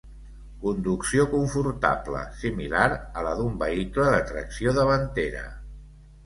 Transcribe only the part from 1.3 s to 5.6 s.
confortable, similar a la d'un vehicle de tracció davantera.